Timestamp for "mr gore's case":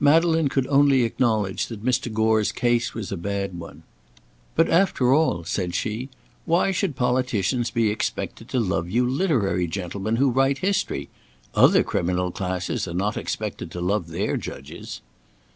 1.84-2.94